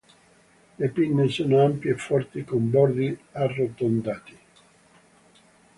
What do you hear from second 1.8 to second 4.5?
e forti, con bordi arrotondati.